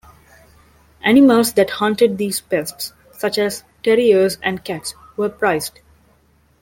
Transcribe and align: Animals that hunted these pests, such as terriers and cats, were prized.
Animals 1.03 1.53
that 1.53 1.69
hunted 1.69 2.17
these 2.17 2.41
pests, 2.41 2.91
such 3.11 3.37
as 3.37 3.63
terriers 3.83 4.39
and 4.41 4.63
cats, 4.65 4.95
were 5.15 5.29
prized. 5.29 5.79